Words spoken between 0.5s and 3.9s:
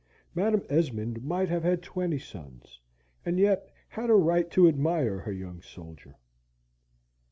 Esmond might have had twenty sons, and yet